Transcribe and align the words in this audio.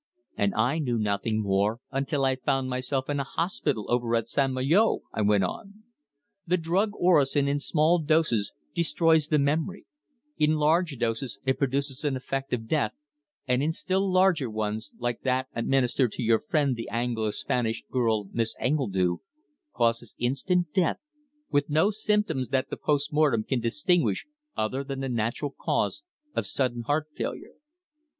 "And 0.35 0.55
I 0.55 0.79
knew 0.79 0.97
nothing 0.97 1.43
more 1.43 1.79
until 1.91 2.25
I 2.25 2.35
found 2.35 2.67
myself 2.71 3.07
in 3.07 3.19
a 3.19 3.23
hospital 3.23 3.85
over 3.87 4.15
at 4.15 4.25
St. 4.27 4.51
Malo," 4.51 5.01
I 5.13 5.21
went 5.21 5.43
on. 5.43 5.83
"The 6.47 6.57
drug 6.57 6.93
orosin 6.99 7.47
in 7.47 7.59
small 7.59 7.99
doses 7.99 8.51
destroys 8.73 9.27
the 9.27 9.37
memory; 9.37 9.85
in 10.39 10.55
large 10.55 10.97
doses 10.97 11.37
it 11.45 11.59
produces 11.59 12.03
an 12.03 12.15
effect 12.15 12.51
of 12.51 12.65
death, 12.67 12.93
and 13.47 13.61
in 13.61 13.71
still 13.71 14.11
larger 14.11 14.49
ones 14.49 14.89
like 14.97 15.21
that 15.21 15.49
administered 15.53 16.13
to 16.13 16.23
your 16.23 16.39
friend 16.39 16.75
the 16.75 16.89
Anglo 16.89 17.29
Spanish 17.29 17.83
girl 17.91 18.27
Miss 18.31 18.55
Engledue 18.59 19.17
causes 19.71 20.15
instant 20.17 20.73
death, 20.73 20.97
with 21.51 21.69
no 21.69 21.91
symptoms 21.91 22.49
that 22.49 22.71
the 22.71 22.75
post 22.77 23.13
mortem 23.13 23.43
can 23.43 23.59
distinguish 23.59 24.25
other 24.57 24.83
than 24.83 25.01
the 25.01 25.09
natural 25.09 25.51
cause 25.55 26.01
of 26.33 26.47
sudden 26.47 26.81
heart 26.85 27.05
failure." 27.15 27.53